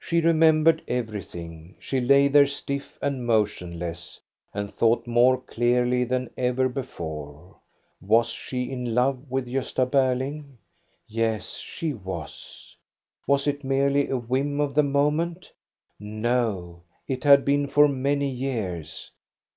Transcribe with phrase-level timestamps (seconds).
[0.00, 1.76] She remembered everything.
[1.78, 4.20] She lay there stiff and motionless
[4.52, 7.54] and thought more clearly than ever •before.
[8.00, 10.56] Was she in love with Gosta Berling?
[11.06, 12.76] Yes, she was.
[13.28, 15.52] Was it merely a whim of the moment?
[16.00, 19.12] No, it had been for many years.